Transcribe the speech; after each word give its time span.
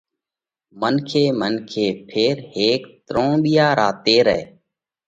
منکي 0.79 1.25
منکي 1.39 1.85
ڦيرهيڪ 2.09 2.81
ترونٻِيا 3.07 3.67
را 3.79 3.89
تيرئہ، 4.03 4.39